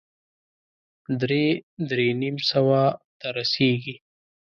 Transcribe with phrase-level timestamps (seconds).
[1.21, 2.81] درې- درې نيم سوه
[3.19, 3.95] ته رسېږي.